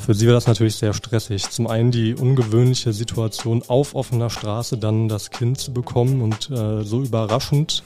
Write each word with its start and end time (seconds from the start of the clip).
Für 0.00 0.14
sie 0.14 0.26
war 0.26 0.32
das 0.32 0.46
natürlich 0.46 0.76
sehr 0.76 0.94
stressig. 0.94 1.50
Zum 1.50 1.66
einen 1.66 1.90
die 1.90 2.14
ungewöhnliche 2.14 2.92
Situation 2.92 3.62
auf 3.68 3.94
offener 3.94 4.30
Straße 4.30 4.78
dann 4.78 5.08
das 5.08 5.30
Kind 5.30 5.58
zu 5.58 5.74
bekommen 5.74 6.22
und 6.22 6.50
äh, 6.50 6.82
so 6.82 7.02
überraschend. 7.02 7.84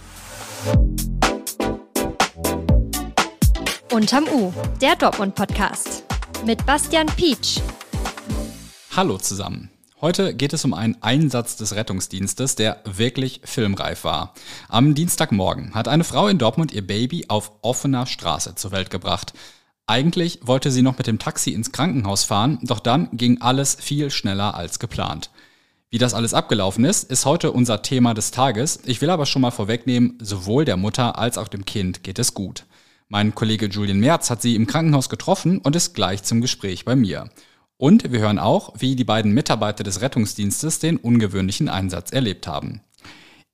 Unterm 3.92 4.24
U, 4.32 4.52
der 4.80 4.94
Dortmund-Podcast 4.96 6.04
mit 6.46 6.64
Bastian 6.64 7.08
Pietsch. 7.08 7.60
Hallo 8.96 9.18
zusammen. 9.18 9.70
Heute 10.00 10.34
geht 10.34 10.52
es 10.52 10.64
um 10.64 10.72
einen 10.72 10.96
Einsatz 11.02 11.56
des 11.56 11.74
Rettungsdienstes, 11.74 12.54
der 12.54 12.80
wirklich 12.84 13.40
filmreif 13.44 14.04
war. 14.04 14.34
Am 14.68 14.94
Dienstagmorgen 14.94 15.74
hat 15.74 15.88
eine 15.88 16.04
Frau 16.04 16.28
in 16.28 16.38
Dortmund 16.38 16.72
ihr 16.72 16.86
Baby 16.86 17.24
auf 17.28 17.52
offener 17.62 18.06
Straße 18.06 18.54
zur 18.54 18.70
Welt 18.70 18.90
gebracht. 18.90 19.32
Eigentlich 19.86 20.40
wollte 20.42 20.70
sie 20.70 20.80
noch 20.80 20.96
mit 20.96 21.06
dem 21.06 21.18
Taxi 21.18 21.50
ins 21.50 21.70
Krankenhaus 21.70 22.24
fahren, 22.24 22.58
doch 22.62 22.80
dann 22.80 23.10
ging 23.12 23.42
alles 23.42 23.74
viel 23.74 24.10
schneller 24.10 24.54
als 24.54 24.78
geplant. 24.78 25.30
Wie 25.90 25.98
das 25.98 26.14
alles 26.14 26.32
abgelaufen 26.32 26.86
ist, 26.86 27.10
ist 27.10 27.26
heute 27.26 27.52
unser 27.52 27.82
Thema 27.82 28.14
des 28.14 28.30
Tages. 28.30 28.80
Ich 28.86 29.02
will 29.02 29.10
aber 29.10 29.26
schon 29.26 29.42
mal 29.42 29.50
vorwegnehmen, 29.50 30.18
sowohl 30.20 30.64
der 30.64 30.78
Mutter 30.78 31.18
als 31.18 31.36
auch 31.36 31.48
dem 31.48 31.66
Kind 31.66 32.02
geht 32.02 32.18
es 32.18 32.32
gut. 32.32 32.64
Mein 33.08 33.34
Kollege 33.34 33.66
Julian 33.66 34.00
Merz 34.00 34.30
hat 34.30 34.40
sie 34.40 34.56
im 34.56 34.66
Krankenhaus 34.66 35.10
getroffen 35.10 35.58
und 35.58 35.76
ist 35.76 35.94
gleich 35.94 36.22
zum 36.22 36.40
Gespräch 36.40 36.86
bei 36.86 36.96
mir. 36.96 37.28
Und 37.76 38.10
wir 38.10 38.20
hören 38.20 38.38
auch, 38.38 38.72
wie 38.78 38.96
die 38.96 39.04
beiden 39.04 39.32
Mitarbeiter 39.32 39.84
des 39.84 40.00
Rettungsdienstes 40.00 40.78
den 40.78 40.96
ungewöhnlichen 40.96 41.68
Einsatz 41.68 42.10
erlebt 42.10 42.46
haben. 42.46 42.80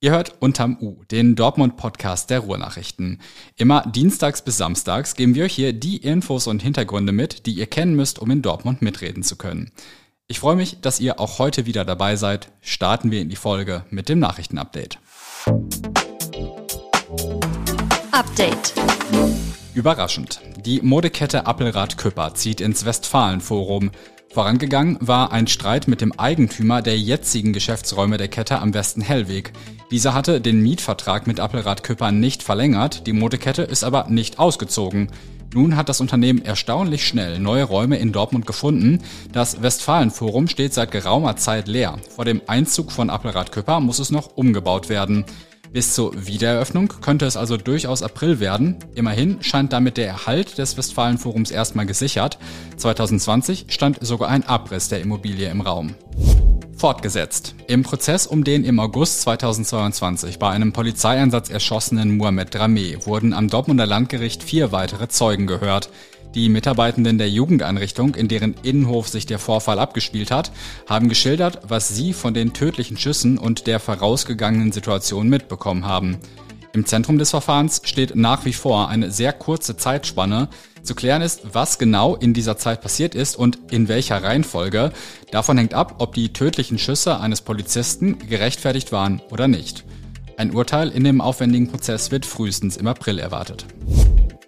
Ihr 0.02 0.12
hört 0.12 0.40
unterm 0.40 0.78
U, 0.80 1.04
den 1.10 1.36
Dortmund-Podcast 1.36 2.30
der 2.30 2.38
Ruhrnachrichten. 2.38 3.20
Immer 3.56 3.82
dienstags 3.82 4.40
bis 4.40 4.56
samstags 4.56 5.14
geben 5.14 5.34
wir 5.34 5.44
euch 5.44 5.54
hier 5.54 5.74
die 5.74 5.98
Infos 5.98 6.46
und 6.46 6.62
Hintergründe 6.62 7.12
mit, 7.12 7.44
die 7.44 7.52
ihr 7.52 7.66
kennen 7.66 7.94
müsst, 7.94 8.18
um 8.18 8.30
in 8.30 8.40
Dortmund 8.40 8.80
mitreden 8.80 9.22
zu 9.22 9.36
können. 9.36 9.72
Ich 10.26 10.40
freue 10.40 10.56
mich, 10.56 10.80
dass 10.80 11.00
ihr 11.00 11.20
auch 11.20 11.38
heute 11.38 11.66
wieder 11.66 11.84
dabei 11.84 12.16
seid. 12.16 12.50
Starten 12.62 13.10
wir 13.10 13.20
in 13.20 13.28
die 13.28 13.36
Folge 13.36 13.84
mit 13.90 14.08
dem 14.08 14.20
Nachrichtenupdate. 14.20 14.98
Update. 18.10 18.72
Überraschend. 19.74 20.40
Die 20.64 20.80
Modekette 20.80 21.46
Appelrad 21.46 21.98
Küpper 21.98 22.32
zieht 22.32 22.62
ins 22.62 22.86
Westfalenforum. 22.86 23.90
Vorangegangen 24.32 24.96
war 25.00 25.32
ein 25.32 25.48
Streit 25.48 25.88
mit 25.88 26.00
dem 26.00 26.12
Eigentümer 26.12 26.82
der 26.82 26.96
jetzigen 26.96 27.52
Geschäftsräume 27.52 28.16
der 28.16 28.28
Kette 28.28 28.60
am 28.60 28.72
Westen 28.74 29.00
Hellweg. 29.00 29.52
Dieser 29.90 30.14
hatte 30.14 30.40
den 30.40 30.62
Mietvertrag 30.62 31.26
mit 31.26 31.40
Appelrad 31.40 31.82
Küpper 31.82 32.12
nicht 32.12 32.44
verlängert, 32.44 33.08
die 33.08 33.12
Modekette 33.12 33.62
ist 33.62 33.82
aber 33.82 34.06
nicht 34.08 34.38
ausgezogen. 34.38 35.10
Nun 35.52 35.74
hat 35.74 35.88
das 35.88 36.00
Unternehmen 36.00 36.44
erstaunlich 36.44 37.04
schnell 37.04 37.40
neue 37.40 37.64
Räume 37.64 37.98
in 37.98 38.12
Dortmund 38.12 38.46
gefunden. 38.46 39.02
Das 39.32 39.62
Westfalenforum 39.62 40.46
steht 40.46 40.74
seit 40.74 40.92
geraumer 40.92 41.34
Zeit 41.34 41.66
leer. 41.66 41.98
Vor 42.14 42.24
dem 42.24 42.40
Einzug 42.46 42.92
von 42.92 43.10
Appelrad 43.10 43.50
Küpper 43.50 43.80
muss 43.80 43.98
es 43.98 44.12
noch 44.12 44.36
umgebaut 44.36 44.88
werden. 44.88 45.24
Bis 45.72 45.94
zur 45.94 46.26
Wiedereröffnung 46.26 46.88
könnte 47.00 47.26
es 47.26 47.36
also 47.36 47.56
durchaus 47.56 48.02
April 48.02 48.40
werden. 48.40 48.76
Immerhin 48.96 49.40
scheint 49.40 49.72
damit 49.72 49.98
der 49.98 50.08
Erhalt 50.08 50.58
des 50.58 50.76
Westfalenforums 50.76 51.52
erstmal 51.52 51.86
gesichert. 51.86 52.38
2020 52.76 53.66
stand 53.68 53.98
sogar 54.00 54.30
ein 54.30 54.44
Abriss 54.44 54.88
der 54.88 55.00
Immobilie 55.00 55.48
im 55.48 55.60
Raum. 55.60 55.94
Fortgesetzt. 56.76 57.54
Im 57.68 57.84
Prozess 57.84 58.26
um 58.26 58.42
den 58.42 58.64
im 58.64 58.80
August 58.80 59.20
2022 59.20 60.40
bei 60.40 60.48
einem 60.48 60.72
Polizeieinsatz 60.72 61.50
erschossenen 61.50 62.16
Mohamed 62.16 62.56
Dramé 62.56 63.06
wurden 63.06 63.32
am 63.32 63.48
Dortmunder 63.48 63.86
Landgericht 63.86 64.42
vier 64.42 64.72
weitere 64.72 65.06
Zeugen 65.06 65.46
gehört. 65.46 65.90
Die 66.34 66.48
Mitarbeitenden 66.48 67.18
der 67.18 67.28
Jugendeinrichtung, 67.28 68.14
in 68.14 68.28
deren 68.28 68.54
Innenhof 68.62 69.08
sich 69.08 69.26
der 69.26 69.40
Vorfall 69.40 69.80
abgespielt 69.80 70.30
hat, 70.30 70.52
haben 70.88 71.08
geschildert, 71.08 71.60
was 71.66 71.88
sie 71.88 72.12
von 72.12 72.34
den 72.34 72.52
tödlichen 72.52 72.96
Schüssen 72.96 73.36
und 73.36 73.66
der 73.66 73.80
vorausgegangenen 73.80 74.70
Situation 74.70 75.28
mitbekommen 75.28 75.86
haben. 75.86 76.18
Im 76.72 76.86
Zentrum 76.86 77.18
des 77.18 77.30
Verfahrens 77.30 77.82
steht 77.84 78.14
nach 78.14 78.44
wie 78.44 78.52
vor 78.52 78.88
eine 78.88 79.10
sehr 79.10 79.32
kurze 79.32 79.76
Zeitspanne. 79.76 80.48
Zu 80.84 80.94
klären 80.94 81.20
ist, 81.20 81.40
was 81.52 81.78
genau 81.78 82.14
in 82.14 82.32
dieser 82.32 82.56
Zeit 82.56 82.80
passiert 82.80 83.16
ist 83.16 83.34
und 83.34 83.58
in 83.72 83.88
welcher 83.88 84.22
Reihenfolge. 84.22 84.92
Davon 85.32 85.58
hängt 85.58 85.74
ab, 85.74 85.96
ob 85.98 86.14
die 86.14 86.32
tödlichen 86.32 86.78
Schüsse 86.78 87.18
eines 87.18 87.40
Polizisten 87.40 88.18
gerechtfertigt 88.28 88.92
waren 88.92 89.20
oder 89.32 89.48
nicht. 89.48 89.84
Ein 90.36 90.52
Urteil 90.52 90.90
in 90.90 91.02
dem 91.02 91.20
aufwendigen 91.20 91.68
Prozess 91.68 92.12
wird 92.12 92.24
frühestens 92.24 92.76
im 92.76 92.86
April 92.86 93.18
erwartet. 93.18 93.66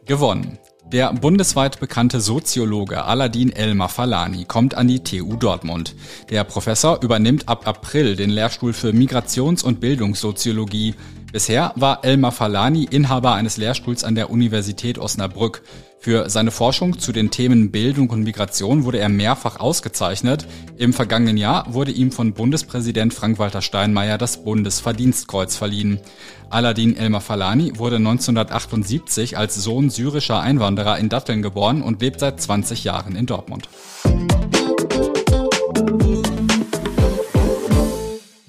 Gewonnen. 0.06 0.58
Der 0.92 1.10
bundesweit 1.14 1.80
bekannte 1.80 2.20
Soziologe 2.20 3.02
Aladin 3.02 3.50
Elmar 3.50 3.88
Falani 3.88 4.44
kommt 4.44 4.74
an 4.74 4.88
die 4.88 5.02
TU 5.02 5.36
Dortmund. 5.36 5.94
Der 6.28 6.44
Professor 6.44 7.02
übernimmt 7.02 7.48
ab 7.48 7.66
April 7.66 8.14
den 8.14 8.28
Lehrstuhl 8.28 8.74
für 8.74 8.90
Migrations- 8.90 9.64
und 9.64 9.80
Bildungssoziologie. 9.80 10.94
Bisher 11.32 11.72
war 11.76 12.04
Elmar 12.04 12.30
Falani 12.30 12.84
Inhaber 12.84 13.32
eines 13.32 13.56
Lehrstuhls 13.56 14.04
an 14.04 14.14
der 14.14 14.28
Universität 14.28 14.98
Osnabrück. 14.98 15.62
Für 15.98 16.28
seine 16.28 16.50
Forschung 16.50 16.98
zu 16.98 17.10
den 17.10 17.30
Themen 17.30 17.70
Bildung 17.70 18.10
und 18.10 18.22
Migration 18.22 18.84
wurde 18.84 18.98
er 18.98 19.08
mehrfach 19.08 19.58
ausgezeichnet. 19.58 20.46
Im 20.76 20.92
vergangenen 20.92 21.38
Jahr 21.38 21.72
wurde 21.72 21.90
ihm 21.90 22.12
von 22.12 22.34
Bundespräsident 22.34 23.14
Frank-Walter 23.14 23.62
Steinmeier 23.62 24.18
das 24.18 24.44
Bundesverdienstkreuz 24.44 25.56
verliehen. 25.56 26.00
Aladin 26.50 26.98
Elmar 26.98 27.22
Falani 27.22 27.78
wurde 27.78 27.96
1978 27.96 29.38
als 29.38 29.54
Sohn 29.54 29.88
syrischer 29.88 30.38
Einwanderer 30.38 30.98
in 30.98 31.08
Datteln 31.08 31.40
geboren 31.40 31.80
und 31.80 32.02
lebt 32.02 32.20
seit 32.20 32.42
20 32.42 32.84
Jahren 32.84 33.16
in 33.16 33.24
Dortmund. 33.24 33.70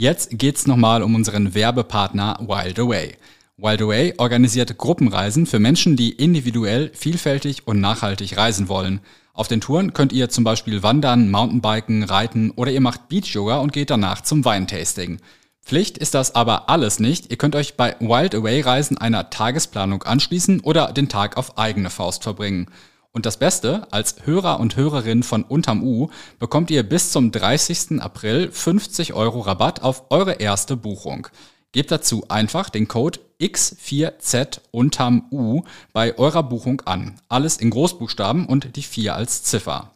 Jetzt 0.03 0.37
geht's 0.37 0.67
nochmal 0.67 1.01
um 1.01 1.15
unseren 1.15 1.55
Werbepartner 1.55 2.37
Wild 2.41 2.77
Away. 2.77 3.15
Wild 3.55 3.81
Away 3.81 4.13
organisiert 4.17 4.77
Gruppenreisen 4.77 5.45
für 5.45 5.59
Menschen, 5.59 5.95
die 5.95 6.11
individuell, 6.11 6.91
vielfältig 6.93 7.65
und 7.67 7.79
nachhaltig 7.79 8.35
reisen 8.35 8.67
wollen. 8.67 8.99
Auf 9.33 9.47
den 9.47 9.61
Touren 9.61 9.93
könnt 9.93 10.11
ihr 10.11 10.27
zum 10.27 10.43
Beispiel 10.43 10.83
wandern, 10.83 11.31
Mountainbiken, 11.31 12.03
reiten 12.03 12.51
oder 12.51 12.69
ihr 12.69 12.81
macht 12.81 13.07
Beach-Yoga 13.07 13.59
und 13.59 13.71
geht 13.71 13.91
danach 13.91 14.19
zum 14.19 14.43
Weintasting. 14.43 15.19
Pflicht 15.63 15.97
ist 15.97 16.15
das 16.15 16.35
aber 16.35 16.69
alles 16.69 16.99
nicht. 16.99 17.31
Ihr 17.31 17.37
könnt 17.37 17.55
euch 17.55 17.77
bei 17.77 17.95
Wild 18.01 18.35
Away 18.35 18.59
Reisen 18.59 18.97
einer 18.97 19.29
Tagesplanung 19.29 20.03
anschließen 20.03 20.59
oder 20.59 20.91
den 20.91 21.07
Tag 21.07 21.37
auf 21.37 21.57
eigene 21.57 21.89
Faust 21.89 22.23
verbringen. 22.23 22.67
Und 23.15 23.27
das 23.27 23.37
Beste, 23.37 23.85
als 23.91 24.15
Hörer 24.25 24.59
und 24.59 24.75
Hörerin 24.75 25.21
von 25.21 25.43
Unterm 25.43 25.83
U 25.83 26.09
bekommt 26.39 26.71
ihr 26.71 26.81
bis 26.81 27.11
zum 27.11 27.31
30. 27.31 28.01
April 28.01 28.51
50 28.51 29.13
Euro 29.13 29.41
Rabatt 29.41 29.83
auf 29.83 30.05
eure 30.09 30.33
erste 30.33 30.75
Buchung. 30.75 31.27
Gebt 31.73 31.91
dazu 31.91 32.25
einfach 32.29 32.71
den 32.71 32.87
Code 32.87 33.19
X4Z 33.39 34.61
unterm 34.71 35.25
U 35.31 35.61
bei 35.91 36.17
eurer 36.17 36.41
Buchung 36.41 36.81
an. 36.85 37.15
Alles 37.29 37.57
in 37.57 37.69
Großbuchstaben 37.69 38.47
und 38.47 38.75
die 38.75 38.81
4 38.81 39.13
als 39.15 39.43
Ziffer. 39.43 39.91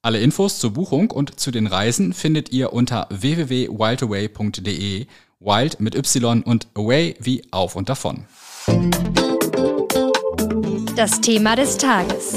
Alle 0.00 0.20
Infos 0.20 0.60
zur 0.60 0.72
Buchung 0.72 1.10
und 1.10 1.40
zu 1.40 1.50
den 1.50 1.66
Reisen 1.66 2.12
findet 2.12 2.52
ihr 2.52 2.72
unter 2.72 3.08
www.wildaway.de. 3.10 5.06
Wild 5.40 5.80
mit 5.80 5.96
Y 5.96 6.42
und 6.44 6.68
Away 6.74 7.16
wie 7.18 7.42
auf 7.50 7.74
und 7.74 7.88
davon. 7.88 8.26
Das 10.94 11.20
Thema 11.20 11.56
des 11.56 11.78
Tages. 11.78 12.34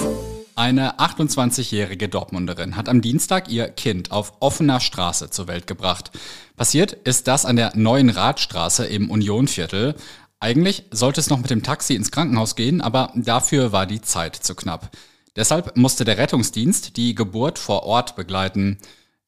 Eine 0.55 0.99
28-jährige 0.99 2.09
Dortmunderin 2.09 2.75
hat 2.75 2.87
am 2.87 3.01
Dienstag 3.01 3.49
ihr 3.49 3.69
Kind 3.69 4.11
auf 4.11 4.33
offener 4.39 4.79
Straße 4.79 5.31
zur 5.31 5.47
Welt 5.47 5.65
gebracht. 5.65 6.11
Passiert 6.55 6.93
ist 6.93 7.27
das 7.27 7.45
an 7.45 7.55
der 7.55 7.75
neuen 7.75 8.09
Radstraße 8.09 8.85
im 8.85 9.09
Unionviertel. 9.09 9.95
Eigentlich 10.39 10.83
sollte 10.91 11.21
es 11.21 11.31
noch 11.31 11.39
mit 11.39 11.49
dem 11.49 11.63
Taxi 11.63 11.95
ins 11.95 12.11
Krankenhaus 12.11 12.55
gehen, 12.55 12.81
aber 12.81 13.11
dafür 13.15 13.71
war 13.71 13.87
die 13.87 14.01
Zeit 14.01 14.35
zu 14.35 14.53
knapp. 14.53 14.91
Deshalb 15.35 15.75
musste 15.75 16.05
der 16.05 16.19
Rettungsdienst 16.19 16.97
die 16.97 17.15
Geburt 17.15 17.57
vor 17.57 17.81
Ort 17.83 18.15
begleiten. 18.15 18.77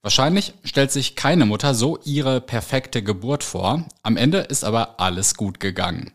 Wahrscheinlich 0.03 0.53
stellt 0.63 0.91
sich 0.91 1.15
keine 1.15 1.47
Mutter 1.47 1.73
so 1.73 1.97
ihre 2.03 2.39
perfekte 2.39 3.01
Geburt 3.01 3.43
vor. 3.43 3.87
Am 4.03 4.15
Ende 4.15 4.39
ist 4.39 4.63
aber 4.63 4.99
alles 4.99 5.33
gut 5.33 5.59
gegangen. 5.59 6.11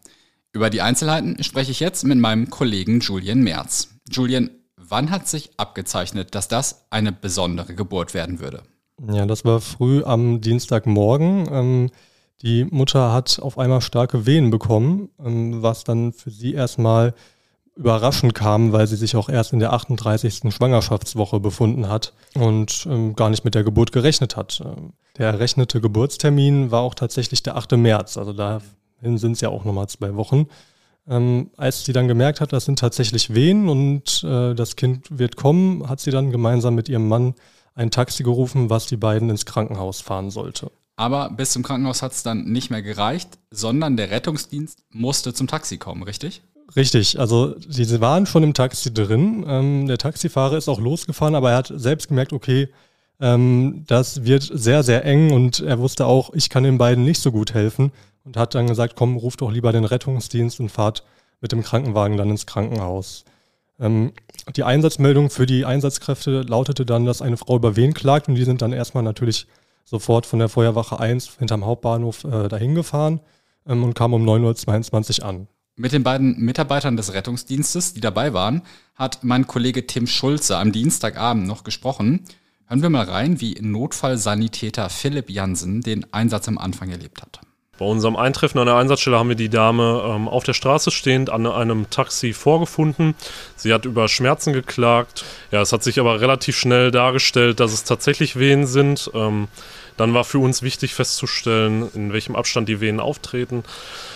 Über 0.53 0.71
die 0.71 0.83
Einzelheiten 0.83 1.43
spreche 1.43 1.73
ich 1.73 1.81
jetzt 1.81 2.05
mit 2.05 2.19
meinem 2.19 2.49
Kollegen 2.51 3.01
Julian 3.01 3.41
Merz. 3.41 3.89
Julian, 4.09 4.51
Wann 4.91 5.11
hat 5.13 5.29
sich 5.29 5.51
abgezeichnet, 5.57 6.35
dass 6.35 6.49
das 6.49 6.87
eine 6.91 7.13
besondere 7.13 7.75
Geburt 7.75 8.13
werden 8.13 8.41
würde? 8.41 8.65
Ja, 9.09 9.25
das 9.25 9.45
war 9.45 9.61
früh 9.61 10.03
am 10.03 10.41
Dienstagmorgen. 10.41 11.49
Ähm, 11.51 11.91
die 12.43 12.65
Mutter 12.65 13.13
hat 13.13 13.39
auf 13.41 13.57
einmal 13.57 13.83
starke 13.83 14.27
Wehen 14.27 14.51
bekommen, 14.51 15.09
ähm, 15.25 15.63
was 15.63 15.85
dann 15.85 16.13
für 16.13 16.31
sie 16.31 16.55
erstmal 16.55 17.15
überraschend 17.77 18.35
kam, 18.35 18.73
weil 18.73 18.89
sie 18.89 18.97
sich 18.97 19.15
auch 19.15 19.29
erst 19.29 19.53
in 19.53 19.61
der 19.61 19.73
38. 19.73 20.53
Schwangerschaftswoche 20.53 21.39
befunden 21.39 21.89
hat 21.89 22.13
und 22.35 22.85
ähm, 22.91 23.15
gar 23.15 23.31
nicht 23.31 23.45
mit 23.45 23.55
der 23.55 23.63
Geburt 23.63 23.93
gerechnet 23.93 24.37
hat. 24.37 24.61
der 25.17 25.29
errechnete 25.29 25.81
Geburtstermin 25.81 26.73
war 26.73 26.81
auch 26.81 26.97
tatsächlich 26.97 27.45
der 27.45 27.57
8. 27.57 27.73
März, 27.77 28.19
also 28.19 28.33
dahin 28.33 29.19
sind 29.19 29.33
es 29.33 29.41
ja 29.41 29.51
auch 29.51 29.65
nochmal 29.65 29.89
zwei 29.89 30.17
Wochen. 30.17 30.49
Ähm, 31.09 31.51
als 31.57 31.85
sie 31.85 31.93
dann 31.93 32.09
gemerkt 32.09 32.41
hat, 32.41 32.53
das 32.53 32.67
sind 32.67 32.79
tatsächlich 32.79 33.35
Wehen 33.35 33.69
und 33.69 34.23
äh, 34.25 34.55
das 34.55 34.77
Kind 34.77 35.07
wird 35.11 35.37
kommen, 35.37 35.89
hat 35.89 36.01
sie 36.01 36.11
dann 36.11 36.31
gemeinsam 36.31 36.75
mit 36.75 36.89
ihrem 36.89 37.09
Mann 37.09 37.35
ein 37.75 37.91
Taxi 37.91 38.23
gerufen, 38.23 38.71
was 38.71 38.87
die 38.87 38.97
beiden 38.97 39.31
ins 39.31 39.47
Krankenhaus 39.47 40.01
fahren 40.01 40.31
sollte. 40.31 40.71
Aber 40.97 41.31
bis 41.31 41.53
zum 41.53 41.63
Krankenhaus 41.63 42.03
hat 42.03 42.13
es 42.13 42.23
dann 42.23 42.45
nicht 42.45 42.71
mehr 42.71 42.83
gereicht, 42.83 43.39
sondern 43.51 43.97
der 43.97 44.11
Rettungsdienst 44.11 44.81
musste 44.91 45.33
zum 45.33 45.47
Taxi 45.47 45.79
kommen, 45.79 46.03
richtig? 46.03 46.43
Richtig, 46.77 47.19
also 47.19 47.55
sie 47.69 48.01
waren 48.01 48.27
schon 48.27 48.43
im 48.43 48.55
Taxi 48.55 48.93
drin. 48.93 49.45
Ähm, 49.49 49.87
der 49.87 49.99
Taxifahrer 49.99 50.57
ist 50.57 50.69
auch 50.69 50.79
losgefahren, 50.79 51.35
aber 51.35 51.53
er 51.53 51.57
hat 51.57 51.73
selbst 51.75 52.09
gemerkt, 52.09 52.33
okay, 52.33 52.69
ähm, 53.19 53.85
das 53.87 54.25
wird 54.25 54.49
sehr, 54.53 54.83
sehr 54.83 55.05
eng 55.05 55.33
und 55.33 55.61
er 55.61 55.79
wusste 55.79 56.07
auch, 56.07 56.33
ich 56.35 56.49
kann 56.49 56.65
den 56.65 56.79
beiden 56.79 57.05
nicht 57.05 57.21
so 57.21 57.33
gut 57.33 57.55
helfen 57.55 57.93
und 58.25 58.37
hat 58.37 58.55
dann 58.55 58.67
gesagt, 58.67 58.97
komm, 58.97 59.17
ruf 59.17 59.37
doch 59.37 59.51
lieber 59.51 59.73
den 59.73 59.85
Rettungsdienst 59.85 60.61
und 60.61 60.69
fahrt 60.69 61.05
mit 61.41 61.53
dem 61.53 61.63
Krankenwagen 61.63 62.17
dann 62.17 62.31
ins 62.31 62.47
Krankenhaus. 62.47 63.25
Ähm, 63.79 64.13
die 64.55 64.65
Einsatzmeldung 64.65 65.31
für 65.31 65.47
die 65.47 65.65
Einsatzkräfte 65.65 66.43
lautete 66.43 66.85
dann, 66.85 67.07
dass 67.07 67.23
eine 67.23 67.37
Frau 67.37 67.57
über 67.57 67.77
wen 67.77 67.95
klagt 67.95 68.29
und 68.29 68.35
die 68.35 68.45
sind 68.45 68.63
dann 68.63 68.73
erstmal 68.73 69.03
natürlich 69.03 69.47
sofort 69.85 70.27
von 70.27 70.39
der 70.39 70.49
Feuerwache 70.49 71.01
1 71.01 71.37
hinterm 71.39 71.65
Hauptbahnhof 71.65 72.25
äh, 72.25 72.49
dahin 72.49 72.75
gefahren 72.75 73.21
ähm, 73.67 73.83
und 73.83 73.95
kamen 73.95 74.15
um 74.15 74.29
9.22 74.29 75.21
Uhr 75.21 75.27
an. 75.27 75.49
Mit 75.77 75.93
den 75.93 76.03
beiden 76.03 76.39
Mitarbeitern 76.39 76.97
des 76.97 77.15
Rettungsdienstes, 77.15 77.95
die 77.95 78.01
dabei 78.01 78.35
waren, 78.35 78.63
hat 78.95 79.25
mein 79.25 79.47
Kollege 79.47 79.87
Tim 79.87 80.07
Schulze 80.07 80.59
am 80.59 80.73
Dienstagabend 80.73 81.47
noch 81.47 81.65
gesprochen. 81.65 82.27
Hören 82.67 82.83
wir 82.83 82.91
mal 82.91 83.07
rein, 83.07 83.41
wie 83.41 83.55
Notfallsanitäter 83.61 84.91
Philipp 84.91 85.31
Jansen 85.31 85.81
den 85.81 86.13
Einsatz 86.13 86.49
am 86.49 86.59
Anfang 86.59 86.91
erlebt 86.91 87.23
hat. 87.23 87.41
Bei 87.81 87.87
unserem 87.87 88.15
Eintreffen 88.15 88.59
an 88.59 88.67
der 88.67 88.77
Einsatzstelle 88.77 89.19
haben 89.19 89.31
wir 89.31 89.37
die 89.37 89.49
Dame 89.49 90.03
ähm, 90.07 90.29
auf 90.29 90.45
der 90.45 90.53
Straße 90.53 90.91
stehend 90.91 91.31
an 91.31 91.47
einem 91.47 91.89
Taxi 91.89 92.35
vorgefunden. 92.35 93.15
Sie 93.57 93.73
hat 93.73 93.87
über 93.87 94.07
Schmerzen 94.07 94.53
geklagt. 94.53 95.25
Ja, 95.51 95.63
es 95.63 95.73
hat 95.73 95.83
sich 95.83 95.99
aber 95.99 96.21
relativ 96.21 96.59
schnell 96.59 96.91
dargestellt, 96.91 97.59
dass 97.59 97.73
es 97.73 97.85
tatsächlich 97.85 98.39
Wehen 98.39 98.67
sind. 98.67 99.11
Ähm, 99.15 99.49
dann 99.97 100.13
war 100.13 100.25
für 100.25 100.41
uns 100.41 100.61
wichtig 100.61 100.93
festzustellen, 100.93 101.89
in 101.95 102.13
welchem 102.13 102.37
Abstand 102.37 102.69
die 102.69 102.83
Venen 102.83 103.01
auftreten. 103.01 103.65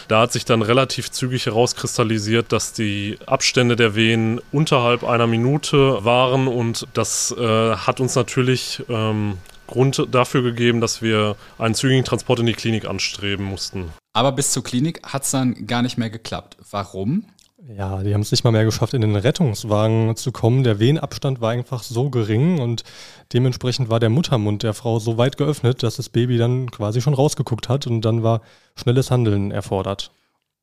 Da 0.09 0.21
hat 0.21 0.33
sich 0.33 0.45
dann 0.45 0.61
relativ 0.61 1.11
zügig 1.11 1.47
herauskristallisiert, 1.47 2.53
dass 2.53 2.75
die 2.75 3.17
Abstände 3.25 3.77
der 3.77 3.95
Venen 3.95 4.43
unterhalb 4.53 5.05
einer 5.05 5.27
Minute 5.27 6.05
waren 6.05 6.49
und 6.49 6.87
das 6.93 7.35
äh, 7.39 7.77
hat 7.77 8.01
uns 8.01 8.15
natürlich 8.15 8.83
ähm, 8.91 9.39
Grund 9.67 10.07
dafür 10.11 10.43
gegeben, 10.43 10.81
dass 10.81 11.03
wir 11.03 11.37
einen 11.59 11.75
zügigen 11.75 12.05
Transport 12.05 12.41
in 12.41 12.47
die 12.47 12.53
Klinik 12.53 12.87
anstreben 12.87 13.45
mussten. 13.45 13.91
Aber 14.13 14.33
bis 14.33 14.53
zur 14.53 14.63
Klinik 14.63 15.01
hat 15.05 15.25
es 15.25 15.31
dann 15.31 15.67
gar 15.67 15.83
nicht 15.83 15.99
mehr 15.99 16.11
geklappt. 16.11 16.57
Warum? 16.71 17.25
Ja, 17.67 18.03
die 18.03 18.13
haben 18.13 18.21
es 18.21 18.31
nicht 18.31 18.45
mal 18.45 18.51
mehr 18.51 18.67
geschafft, 18.67 18.93
in 18.93 19.01
den 19.01 19.17
Rettungswagen 19.17 20.15
zu 20.17 20.33
kommen. 20.33 20.65
Der 20.65 20.79
Wehenabstand 20.79 21.41
war 21.41 21.51
einfach 21.51 21.83
so 21.83 22.11
gering 22.11 22.61
und 22.61 22.85
dementsprechend 23.33 23.89
war 23.89 24.01
der 24.01 24.11
Muttermund 24.11 24.63
der 24.63 24.75
Frau 24.75 24.99
so 24.99 25.17
weit 25.17 25.39
geöffnet, 25.39 25.83
dass 25.83 25.97
das 25.97 26.11
Baby 26.11 26.37
dann 26.37 26.71
quasi 26.71 27.01
schon 27.01 27.15
rausgeguckt 27.15 27.71
hat 27.71 27.87
und 27.87 28.03
dann 28.03 28.23
war 28.23 28.43
schnelles 28.77 29.11
Handeln 29.11 29.51
erfordert. 29.51 30.11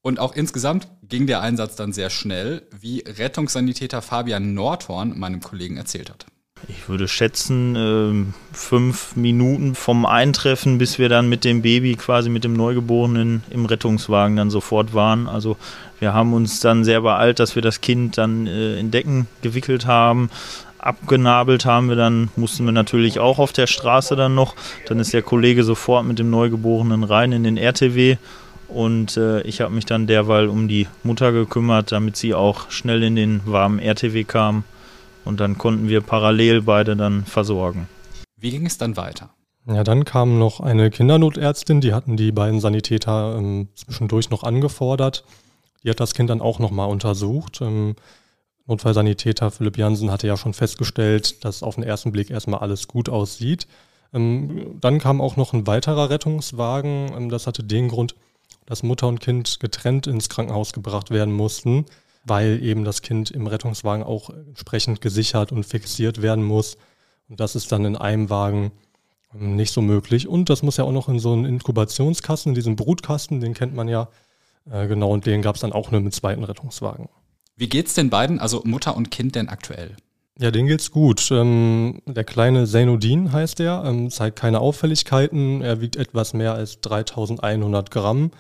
Und 0.04 0.20
auch 0.20 0.36
insgesamt 0.36 0.88
ging 1.02 1.26
der 1.26 1.42
Einsatz 1.42 1.76
dann 1.76 1.92
sehr 1.92 2.12
schnell, 2.12 2.68
wie 2.72 3.00
Rettungssanitäter 3.00 4.02
Fabian 4.02 4.54
Nordhorn 4.54 5.18
meinem 5.18 5.42
Kollegen 5.42 5.78
erzählt 5.78 6.10
hat 6.12 6.28
ich 6.68 6.90
würde 6.90 7.08
schätzen, 7.08 7.76
äh, 7.76 8.56
fünf 8.56 9.16
Minuten 9.16 9.76
vom 9.76 10.06
Eintreffen, 10.06 10.78
bis 10.78 11.00
wir 11.00 11.10
dann 11.10 11.30
mit 11.30 11.44
dem 11.44 11.62
Baby, 11.62 11.96
quasi 11.96 12.30
mit 12.30 12.44
dem 12.44 12.54
Neugeborenen 12.54 13.44
im 13.50 13.66
Rettungswagen 13.66 14.36
dann 14.36 14.50
sofort 14.50 14.94
waren. 14.94 15.28
Also 15.28 15.58
wir 16.00 16.14
haben 16.14 16.34
uns 16.34 16.60
dann 16.60 16.84
sehr 16.84 17.02
beeilt, 17.02 17.40
dass 17.40 17.56
wir 17.56 17.62
das 17.62 17.82
Kind 17.82 18.18
dann 18.18 18.48
äh, 18.48 18.80
in 18.80 18.92
Decken 18.92 19.28
gewickelt 19.42 19.86
haben. 19.86 20.30
Abgenabelt 20.78 21.66
haben 21.66 21.90
wir 21.90 21.96
dann, 21.96 22.30
mussten 22.36 22.66
wir 22.66 22.72
natürlich 22.72 23.20
auch 23.20 23.38
auf 23.38 23.54
der 23.54 23.68
Straße 23.68 24.16
dann 24.16 24.34
noch. 24.34 24.56
Dann 24.88 25.00
ist 25.00 25.14
der 25.14 25.22
Kollege 25.22 25.64
sofort 25.64 26.06
mit 26.06 26.18
dem 26.18 26.30
Neugeborenen 26.30 27.04
rein 27.04 27.32
in 27.32 27.44
den 27.44 27.58
RTW 27.58 28.18
und 28.68 29.18
äh, 29.18 29.42
ich 29.42 29.62
habe 29.62 29.74
mich 29.74 29.86
dann 29.86 30.08
derweil 30.08 30.48
um 30.48 30.68
die 30.68 30.88
Mutter 31.04 31.32
gekümmert, 31.32 31.92
damit 31.92 32.16
sie 32.16 32.34
auch 32.34 32.72
schnell 32.72 33.04
in 33.04 33.16
den 33.16 33.42
warmen 33.46 33.80
RTW 33.80 34.24
kam 34.24 34.64
und 35.26 35.40
dann 35.40 35.58
konnten 35.58 35.88
wir 35.88 36.02
parallel 36.02 36.62
beide 36.62 36.96
dann 36.96 37.26
versorgen. 37.26 37.88
Wie 38.38 38.52
ging 38.52 38.66
es 38.66 38.78
dann 38.78 38.98
weiter? 38.98 39.30
Ja, 39.68 39.84
dann 39.84 40.06
kam 40.06 40.40
noch 40.40 40.60
eine 40.60 40.90
Kindernotärztin, 40.90 41.82
die 41.82 41.94
hatten 41.94 42.18
die 42.18 42.32
beiden 42.32 42.60
Sanitäter 42.60 43.36
ähm, 43.38 43.70
zwischendurch 43.76 44.32
noch 44.32 44.44
angefordert. 44.44 45.24
Die 45.84 45.90
hat 45.90 46.00
das 46.00 46.14
Kind 46.14 46.30
dann 46.30 46.42
auch 46.42 46.58
nochmal 46.60 46.90
untersucht. 46.90 47.62
Ähm, 47.62 47.96
Notfallsanitäter 48.66 49.52
Philipp 49.52 49.78
Jansen 49.78 50.12
hatte 50.12 50.28
ja 50.28 50.38
schon 50.38 50.54
festgestellt, 50.54 51.44
dass 51.46 51.62
auf 51.62 51.76
den 51.76 51.84
ersten 51.84 52.12
Blick 52.12 52.30
erstmal 52.30 52.62
alles 52.62 52.88
gut 52.88 53.10
aussieht. 53.10 53.68
Ähm, 54.14 54.80
dann 54.82 54.98
kam 54.98 55.22
auch 55.22 55.36
noch 55.36 55.54
ein 55.54 55.68
weiterer 55.68 56.10
Rettungswagen. 56.10 57.12
Ähm, 57.16 57.30
das 57.30 57.46
hatte 57.46 57.64
den 57.64 57.88
Grund, 57.88 58.16
dass 58.66 58.82
Mutter 58.82 59.08
und 59.08 59.20
Kind 59.20 59.60
getrennt 59.60 60.08
ins 60.08 60.30
Krankenhaus 60.30 60.74
gebracht 60.74 61.12
werden 61.12 61.34
mussten 61.34 61.86
weil 62.24 62.62
eben 62.64 62.84
das 62.84 63.02
Kind 63.02 63.32
im 63.32 63.48
Rettungswagen 63.48 64.04
auch 64.04 64.30
entsprechend 64.30 65.02
gesichert 65.02 65.52
und 65.52 65.66
fixiert 65.66 66.22
werden 66.22 66.44
muss. 66.44 66.78
Und 67.30 67.40
das 67.40 67.56
ist 67.56 67.72
dann 67.72 67.86
in 67.86 67.96
einem 67.96 68.30
Wagen 68.30 68.72
ähm, 69.34 69.56
nicht 69.56 69.72
so 69.72 69.82
möglich. 69.82 70.28
Und 70.28 70.50
das 70.50 70.64
muss 70.64 70.78
ja 70.78 70.84
auch 70.84 70.92
noch 70.92 71.10
in 71.10 71.20
so 71.20 71.34
einen 71.34 71.46
Inkubationskasten, 71.46 72.52
in 72.52 72.56
diesem 72.56 72.76
Brutkasten, 72.76 73.40
den 73.40 73.54
kennt 73.54 73.74
man 73.74 73.88
ja. 73.88 74.10
Äh, 74.70 74.88
genau, 74.88 75.12
und 75.12 75.26
den 75.26 75.42
gab 75.42 75.56
es 75.56 75.62
dann 75.62 75.74
auch 75.74 75.92
nur 75.92 76.02
mit 76.02 76.14
zweiten 76.14 76.44
Rettungswagen. 76.44 77.10
Wie 77.56 77.70
geht's 77.70 77.94
den 77.94 78.10
beiden, 78.10 78.40
also 78.40 78.62
Mutter 78.66 78.96
und 78.96 79.12
Kind, 79.12 79.36
denn 79.36 79.50
aktuell? 79.50 79.96
Ja, 80.40 80.50
denen 80.50 80.68
geht's 80.68 80.92
gut. 80.92 81.30
Ähm, 81.32 82.02
der 82.06 82.24
kleine 82.24 82.66
Zainudin 82.66 83.32
heißt 83.32 83.60
er, 83.60 83.84
ähm, 83.86 84.10
zeigt 84.10 84.40
keine 84.40 84.60
Auffälligkeiten. 84.60 85.62
Er 85.62 85.82
wiegt 85.82 85.96
etwas 85.96 86.34
mehr 86.34 86.54
als 86.54 86.82
3100 86.82 87.92
Gramm 87.92 88.32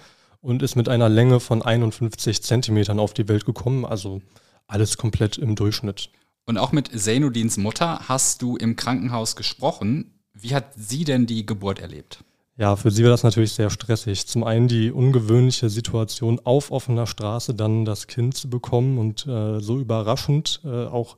und 0.42 0.62
ist 0.62 0.76
mit 0.76 0.90
einer 0.90 1.10
Länge 1.10 1.40
von 1.40 1.62
51 1.62 2.44
Zentimetern 2.44 3.00
auf 3.00 3.14
die 3.14 3.28
Welt 3.28 3.46
gekommen. 3.46 3.86
Also 3.86 4.22
alles 4.68 4.98
komplett 4.98 5.38
im 5.38 5.56
Durchschnitt. 5.56 6.10
Und 6.46 6.58
auch 6.58 6.72
mit 6.72 6.90
Zainudins 7.00 7.58
Mutter 7.58 8.10
hast 8.10 8.42
du 8.42 8.58
im 8.58 8.76
Krankenhaus 8.76 9.36
gesprochen. 9.36 10.20
Wie 10.34 10.56
hat 10.56 10.74
sie 10.76 11.04
denn 11.04 11.28
die 11.28 11.46
Geburt 11.46 11.80
erlebt? 11.80 12.24
Ja, 12.58 12.76
für 12.76 12.92
sie 12.92 13.04
war 13.04 13.12
das 13.12 13.24
natürlich 13.24 13.54
sehr 13.54 13.70
stressig. 13.70 14.28
Zum 14.28 14.44
einen 14.44 14.68
die 14.68 14.92
ungewöhnliche 14.92 15.70
Situation, 15.70 16.40
auf 16.44 16.72
offener 16.72 17.08
Straße 17.08 17.54
dann 17.54 17.86
das 17.86 18.08
Kind 18.08 18.36
zu 18.36 18.50
bekommen 18.50 18.98
und 18.98 19.26
äh, 19.26 19.60
so 19.60 19.80
überraschend 19.80 20.62
äh, 20.64 20.86
auch, 20.86 21.18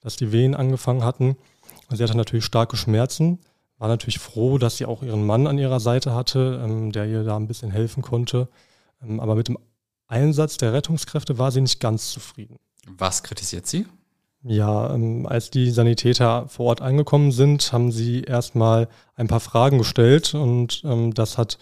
dass 0.00 0.16
die 0.16 0.32
Wehen 0.32 0.54
angefangen 0.54 1.04
hatten. 1.04 1.36
Sie 1.90 2.02
hatte 2.02 2.16
natürlich 2.16 2.44
starke 2.44 2.76
Schmerzen 2.76 3.40
war 3.80 3.88
natürlich 3.88 4.18
froh, 4.18 4.58
dass 4.58 4.76
sie 4.76 4.84
auch 4.84 5.02
ihren 5.02 5.24
Mann 5.26 5.46
an 5.46 5.58
ihrer 5.58 5.80
Seite 5.80 6.14
hatte, 6.14 6.60
ähm, 6.62 6.92
der 6.92 7.06
ihr 7.06 7.24
da 7.24 7.36
ein 7.36 7.48
bisschen 7.48 7.70
helfen 7.70 8.02
konnte. 8.02 8.46
Ähm, 9.02 9.18
aber 9.18 9.34
mit 9.34 9.48
dem 9.48 9.58
Einsatz 10.06 10.58
der 10.58 10.74
Rettungskräfte 10.74 11.38
war 11.38 11.50
sie 11.50 11.62
nicht 11.62 11.80
ganz 11.80 12.10
zufrieden. 12.10 12.56
Was 12.86 13.22
kritisiert 13.22 13.66
sie? 13.66 13.86
Ja, 14.42 14.94
ähm, 14.94 15.26
als 15.26 15.50
die 15.50 15.70
Sanitäter 15.70 16.46
vor 16.48 16.66
Ort 16.66 16.82
angekommen 16.82 17.32
sind, 17.32 17.72
haben 17.72 17.90
sie 17.90 18.20
erstmal 18.20 18.86
ein 19.16 19.28
paar 19.28 19.40
Fragen 19.40 19.78
gestellt 19.78 20.34
und 20.34 20.82
ähm, 20.84 21.14
das 21.14 21.38
hat 21.38 21.56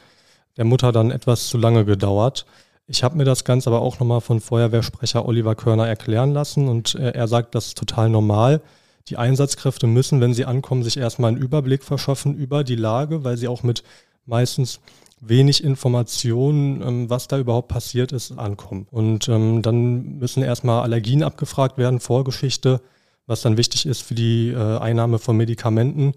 der 0.56 0.64
Mutter 0.64 0.90
dann 0.90 1.12
etwas 1.12 1.46
zu 1.46 1.56
lange 1.56 1.84
gedauert. 1.84 2.46
Ich 2.88 3.04
habe 3.04 3.16
mir 3.16 3.24
das 3.24 3.44
Ganze 3.44 3.70
aber 3.70 3.80
auch 3.80 4.00
nochmal 4.00 4.22
von 4.22 4.40
Feuerwehrsprecher 4.40 5.24
Oliver 5.24 5.54
Körner 5.54 5.86
erklären 5.86 6.32
lassen 6.32 6.66
und 6.66 6.96
äh, 6.96 7.12
er 7.12 7.28
sagt, 7.28 7.54
das 7.54 7.68
ist 7.68 7.78
total 7.78 8.10
normal. 8.10 8.60
Die 9.08 9.16
Einsatzkräfte 9.16 9.86
müssen, 9.86 10.20
wenn 10.20 10.34
sie 10.34 10.44
ankommen, 10.44 10.82
sich 10.82 10.96
erstmal 10.96 11.30
einen 11.30 11.42
Überblick 11.42 11.82
verschaffen 11.82 12.36
über 12.36 12.64
die 12.64 12.76
Lage, 12.76 13.24
weil 13.24 13.36
sie 13.36 13.48
auch 13.48 13.62
mit 13.62 13.82
meistens 14.26 14.80
wenig 15.20 15.64
Informationen, 15.64 16.82
ähm, 16.82 17.10
was 17.10 17.28
da 17.28 17.38
überhaupt 17.38 17.68
passiert 17.68 18.12
ist, 18.12 18.32
ankommen. 18.32 18.86
Und 18.90 19.28
ähm, 19.28 19.62
dann 19.62 20.18
müssen 20.18 20.42
erstmal 20.42 20.82
Allergien 20.82 21.22
abgefragt 21.22 21.78
werden, 21.78 22.00
Vorgeschichte, 22.00 22.80
was 23.26 23.42
dann 23.42 23.56
wichtig 23.56 23.86
ist 23.86 24.02
für 24.02 24.14
die 24.14 24.50
äh, 24.50 24.78
Einnahme 24.78 25.18
von 25.18 25.36
Medikamenten. 25.36 26.12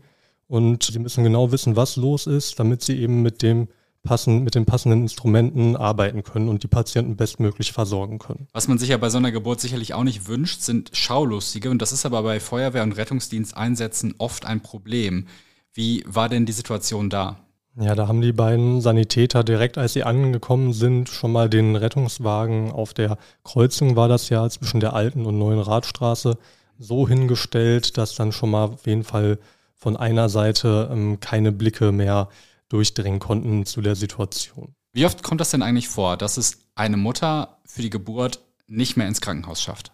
Und 0.47 0.83
sie 0.83 0.99
müssen 0.99 1.23
genau 1.23 1.51
wissen, 1.51 1.75
was 1.75 1.95
los 1.95 2.27
ist, 2.27 2.59
damit 2.59 2.81
sie 2.81 2.99
eben 2.99 3.21
mit 3.21 3.41
dem 3.41 3.69
passen, 4.03 4.43
mit 4.43 4.55
den 4.55 4.65
passenden 4.65 5.01
Instrumenten 5.03 5.75
arbeiten 5.75 6.23
können 6.23 6.49
und 6.49 6.63
die 6.63 6.67
Patienten 6.67 7.15
bestmöglich 7.15 7.71
versorgen 7.71 8.19
können. 8.19 8.47
Was 8.53 8.67
man 8.67 8.77
sich 8.77 8.89
ja 8.89 8.97
bei 8.97 9.09
so 9.09 9.17
einer 9.17 9.31
Geburt 9.31 9.61
sicherlich 9.61 9.93
auch 9.93 10.03
nicht 10.03 10.27
wünscht, 10.27 10.61
sind 10.61 10.89
Schaulustige. 10.93 11.69
Und 11.69 11.81
das 11.81 11.91
ist 11.91 12.05
aber 12.05 12.23
bei 12.23 12.39
Feuerwehr- 12.39 12.83
und 12.83 12.93
Rettungsdiensteinsätzen 12.93 14.15
oft 14.17 14.45
ein 14.45 14.61
Problem. 14.61 15.27
Wie 15.73 16.03
war 16.07 16.29
denn 16.29 16.45
die 16.45 16.51
Situation 16.51 17.09
da? 17.09 17.37
Ja, 17.79 17.95
da 17.95 18.07
haben 18.07 18.21
die 18.21 18.33
beiden 18.33 18.81
Sanitäter 18.81 19.45
direkt, 19.45 19.77
als 19.77 19.93
sie 19.93 20.03
angekommen 20.03 20.73
sind, 20.73 21.07
schon 21.07 21.31
mal 21.31 21.49
den 21.49 21.77
Rettungswagen 21.77 22.69
auf 22.71 22.93
der 22.93 23.17
Kreuzung 23.45 23.95
war 23.95 24.09
das 24.09 24.27
ja 24.27 24.49
zwischen 24.49 24.81
der 24.81 24.93
alten 24.93 25.25
und 25.25 25.39
neuen 25.39 25.59
Radstraße 25.59 26.37
so 26.77 27.07
hingestellt, 27.07 27.97
dass 27.97 28.15
dann 28.15 28.33
schon 28.33 28.51
mal 28.51 28.65
auf 28.65 28.85
jeden 28.87 29.05
Fall 29.05 29.39
von 29.77 29.95
einer 29.95 30.27
Seite 30.27 30.89
ähm, 30.91 31.19
keine 31.21 31.53
Blicke 31.53 31.93
mehr 31.93 32.27
durchdringen 32.71 33.19
konnten 33.19 33.65
zu 33.65 33.81
der 33.81 33.95
Situation. 33.95 34.73
Wie 34.93 35.05
oft 35.05 35.23
kommt 35.23 35.41
das 35.41 35.51
denn 35.51 35.61
eigentlich 35.61 35.87
vor, 35.87 36.17
dass 36.17 36.37
es 36.37 36.59
eine 36.75 36.97
Mutter 36.97 37.59
für 37.65 37.81
die 37.81 37.89
Geburt 37.89 38.39
nicht 38.71 38.97
mehr 38.97 39.07
ins 39.07 39.21
Krankenhaus 39.21 39.61
schafft. 39.61 39.91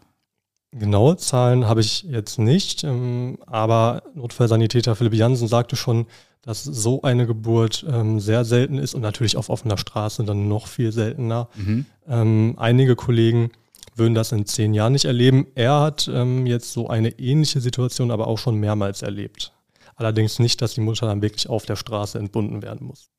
Genaue 0.72 1.18
Zahlen 1.18 1.66
habe 1.66 1.82
ich 1.82 2.04
jetzt 2.04 2.38
nicht, 2.40 2.84
ähm, 2.84 3.40
aber 3.48 4.04
Notfallsanitäter 4.14 4.96
Philipp 4.96 5.14
Jansen 5.14 5.48
sagte 5.48 5.76
schon, 5.76 6.06
dass 6.42 6.64
so 6.64 7.02
eine 7.02 7.26
Geburt 7.26 7.86
ähm, 7.90 8.20
sehr 8.20 8.46
selten 8.46 8.78
ist 8.78 8.94
und 8.94 9.02
natürlich 9.02 9.38
auf 9.38 9.50
offener 9.50 9.78
Straße 9.78 10.24
dann 10.24 10.48
noch 10.48 10.68
viel 10.68 10.92
seltener. 10.92 11.50
Mhm. 11.56 11.86
Ähm, 12.08 12.54
einige 12.58 12.96
Kollegen 12.96 13.52
würden 13.96 14.14
das 14.14 14.32
in 14.32 14.46
zehn 14.46 14.74
Jahren 14.74 14.94
nicht 14.94 15.06
erleben. 15.06 15.48
Er 15.56 15.80
hat 15.80 16.06
jetzt 16.06 16.72
so 16.72 16.88
eine 16.88 17.18
ähnliche 17.18 17.62
Situation 17.62 18.12
aber 18.12 18.28
auch 18.28 18.38
schon 18.38 18.56
mehrmals 18.58 19.02
erlebt. 19.02 19.54
Allerdings 19.98 20.38
nicht, 20.38 20.62
dass 20.62 20.76
die 20.76 20.82
Mutter 20.82 21.08
dann 21.08 21.24
wirklich 21.24 21.50
auf 21.50 21.66
der 21.66 21.76
Straße 21.76 22.20
entbunden 22.20 22.62
werden 22.62 22.86
muss. 22.88 23.10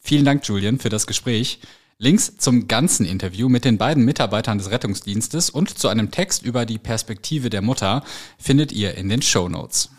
Vielen 0.00 0.26
Dank, 0.26 0.46
Julian, 0.46 0.78
für 0.78 0.90
das 0.90 1.06
Gespräch. 1.06 1.58
Links 1.96 2.36
zum 2.36 2.68
ganzen 2.68 3.06
Interview 3.06 3.48
mit 3.48 3.64
den 3.64 3.78
beiden 3.78 4.04
Mitarbeitern 4.04 4.58
des 4.58 4.70
Rettungsdienstes 4.70 5.50
und 5.50 5.76
zu 5.78 5.88
einem 5.88 6.12
Text 6.12 6.44
über 6.44 6.66
die 6.66 6.78
Perspektive 6.78 7.50
der 7.50 7.62
Mutter 7.62 8.04
findet 8.38 8.70
ihr 8.72 8.94
in 8.94 9.08
den 9.08 9.22
Show 9.22 9.48
Notes. 9.48 9.90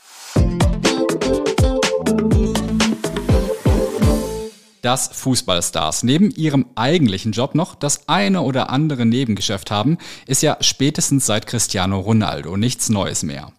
Dass 4.82 5.10
Fußballstars 5.10 6.04
neben 6.04 6.32
ihrem 6.32 6.68
eigentlichen 6.76 7.34
Job 7.34 7.54
noch 7.54 7.76
das 7.76 8.08
eine 8.08 8.42
oder 8.42 8.70
andere 8.70 9.06
Nebengeschäft 9.06 9.72
haben, 9.72 9.98
ist 10.26 10.42
ja 10.42 10.58
spätestens 10.62 11.26
seit 11.26 11.48
Cristiano 11.48 12.00
Ronaldo 12.00 12.56
nichts 12.56 12.88
Neues 12.88 13.24
mehr. 13.24 13.52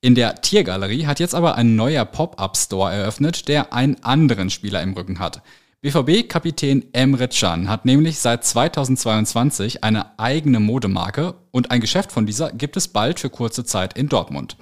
In 0.00 0.14
der 0.14 0.36
Tiergalerie 0.42 1.06
hat 1.06 1.18
jetzt 1.18 1.34
aber 1.34 1.56
ein 1.56 1.74
neuer 1.74 2.04
Pop-up-Store 2.04 2.92
eröffnet, 2.92 3.48
der 3.48 3.72
einen 3.72 3.96
anderen 4.04 4.48
Spieler 4.48 4.80
im 4.80 4.92
Rücken 4.92 5.18
hat. 5.18 5.42
BVB-Kapitän 5.80 6.84
Emre 6.92 7.26
Can 7.26 7.68
hat 7.68 7.84
nämlich 7.84 8.20
seit 8.20 8.44
2022 8.44 9.82
eine 9.82 10.16
eigene 10.18 10.60
Modemarke 10.60 11.34
und 11.50 11.72
ein 11.72 11.80
Geschäft 11.80 12.12
von 12.12 12.26
dieser 12.26 12.52
gibt 12.52 12.76
es 12.76 12.86
bald 12.86 13.18
für 13.18 13.28
kurze 13.28 13.64
Zeit 13.64 13.98
in 13.98 14.08
Dortmund. 14.08 14.56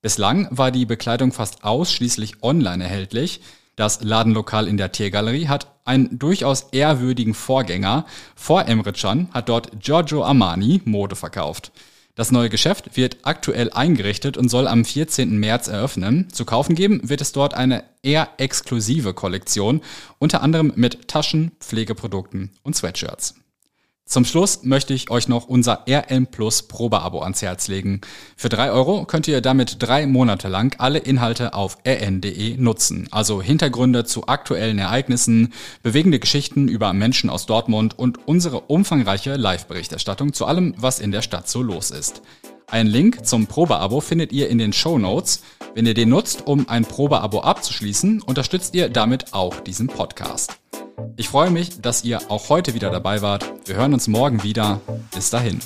Bislang 0.00 0.48
war 0.50 0.72
die 0.72 0.84
Bekleidung 0.84 1.30
fast 1.30 1.62
ausschließlich 1.62 2.42
online 2.42 2.82
erhältlich. 2.82 3.40
Das 3.76 4.02
Ladenlokal 4.02 4.66
in 4.66 4.78
der 4.78 4.90
Tiergalerie 4.90 5.46
hat 5.46 5.68
einen 5.84 6.18
durchaus 6.18 6.68
ehrwürdigen 6.72 7.34
Vorgänger. 7.34 8.04
Vor 8.34 8.66
Emre 8.66 8.92
Can 8.92 9.28
hat 9.32 9.48
dort 9.48 9.80
Giorgio 9.80 10.24
Armani 10.24 10.82
Mode 10.84 11.14
verkauft. 11.14 11.70
Das 12.14 12.30
neue 12.30 12.50
Geschäft 12.50 12.98
wird 12.98 13.18
aktuell 13.22 13.70
eingerichtet 13.72 14.36
und 14.36 14.50
soll 14.50 14.68
am 14.68 14.84
14. 14.84 15.38
März 15.38 15.68
eröffnen. 15.68 16.28
Zu 16.30 16.44
kaufen 16.44 16.74
geben 16.74 17.00
wird 17.08 17.22
es 17.22 17.32
dort 17.32 17.54
eine 17.54 17.84
eher 18.02 18.28
exklusive 18.36 19.14
Kollektion, 19.14 19.80
unter 20.18 20.42
anderem 20.42 20.74
mit 20.76 21.08
Taschen, 21.08 21.52
Pflegeprodukten 21.60 22.50
und 22.62 22.76
Sweatshirts. 22.76 23.41
Zum 24.12 24.26
Schluss 24.26 24.62
möchte 24.62 24.92
ich 24.92 25.08
euch 25.10 25.26
noch 25.26 25.46
unser 25.46 25.86
RN 25.88 26.26
Plus 26.26 26.64
Probeabo 26.64 27.22
ans 27.22 27.40
Herz 27.40 27.68
legen. 27.68 28.02
Für 28.36 28.50
drei 28.50 28.70
Euro 28.70 29.06
könnt 29.06 29.26
ihr 29.26 29.40
damit 29.40 29.76
drei 29.78 30.06
Monate 30.06 30.48
lang 30.48 30.78
alle 30.78 30.98
Inhalte 30.98 31.54
auf 31.54 31.78
rn.de 31.88 32.58
nutzen. 32.58 33.08
Also 33.10 33.40
Hintergründe 33.40 34.04
zu 34.04 34.26
aktuellen 34.26 34.78
Ereignissen, 34.78 35.54
bewegende 35.82 36.18
Geschichten 36.18 36.68
über 36.68 36.92
Menschen 36.92 37.30
aus 37.30 37.46
Dortmund 37.46 37.98
und 37.98 38.28
unsere 38.28 38.60
umfangreiche 38.60 39.36
Live-Berichterstattung 39.36 40.34
zu 40.34 40.44
allem, 40.44 40.74
was 40.76 41.00
in 41.00 41.10
der 41.10 41.22
Stadt 41.22 41.48
so 41.48 41.62
los 41.62 41.90
ist. 41.90 42.20
Einen 42.66 42.90
Link 42.90 43.24
zum 43.24 43.46
Probeabo 43.46 44.02
findet 44.02 44.30
ihr 44.30 44.50
in 44.50 44.58
den 44.58 44.74
Show 44.74 44.98
Notes. 44.98 45.42
Wenn 45.74 45.86
ihr 45.86 45.94
den 45.94 46.10
nutzt, 46.10 46.46
um 46.46 46.68
ein 46.68 46.84
Probeabo 46.84 47.40
abzuschließen, 47.40 48.20
unterstützt 48.20 48.74
ihr 48.74 48.90
damit 48.90 49.32
auch 49.32 49.60
diesen 49.60 49.86
Podcast. 49.86 50.61
Ich 51.16 51.28
freue 51.28 51.50
mich, 51.50 51.80
dass 51.80 52.04
ihr 52.04 52.30
auch 52.30 52.48
heute 52.48 52.74
wieder 52.74 52.90
dabei 52.90 53.22
wart. 53.22 53.44
Wir 53.66 53.76
hören 53.76 53.92
uns 53.92 54.08
morgen 54.08 54.42
wieder. 54.42 54.80
Bis 55.14 55.30
dahin. 55.30 55.60